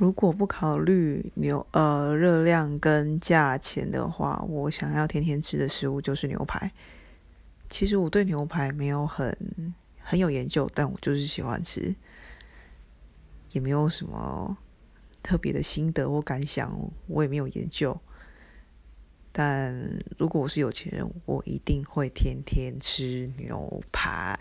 [0.00, 6.72] 如果不考虑牛呃热量跟价钱的话我想要天天吃的食物就是牛排。
[7.68, 9.36] 其实我对牛排没有很
[10.00, 11.94] 很有研究但我就是喜欢吃
[13.52, 14.56] 也没有什么
[15.22, 16.74] 特别的心得或感想
[17.06, 18.00] 我也没有研究。
[19.30, 24.34] 但如果我是有钱人我一定会天天吃牛排。